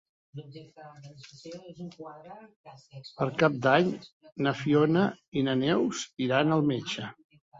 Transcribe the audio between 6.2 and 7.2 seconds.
iran al metge.